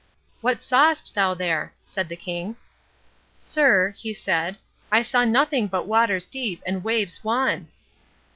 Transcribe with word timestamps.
"What 0.41 0.63
sawest 0.63 1.13
thou 1.13 1.35
there?" 1.35 1.75
said 1.83 2.09
the 2.09 2.15
king. 2.15 2.55
"Sir," 3.37 3.93
he 3.99 4.15
said, 4.15 4.57
"I 4.91 5.03
saw 5.03 5.25
nothing 5.25 5.67
but 5.67 5.85
waters 5.85 6.25
deep 6.25 6.63
and 6.65 6.83
waves 6.83 7.23
wan." 7.23 7.67